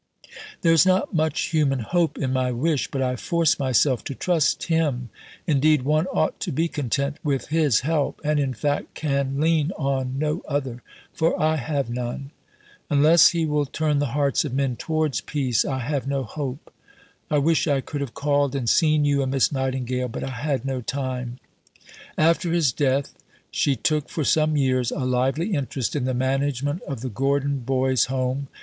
[0.63, 4.63] There is not much human hope in my wish, but I force myself to trust
[4.63, 5.11] Him.
[5.45, 10.17] Indeed one ought to be content with His help, and in fact can lean on
[10.17, 10.81] no other,
[11.13, 12.31] for I have none.
[12.89, 16.73] Unless He will turn the hearts of men towards peace, I have no hope.
[17.29, 20.65] I wish I could have called and seen you and Miss Nightingale, but I had
[20.65, 21.37] no time."
[22.17, 23.13] After his death,
[23.51, 28.05] she took for some years a lively interest in the management of the Gordon Boys'
[28.05, 28.47] Home.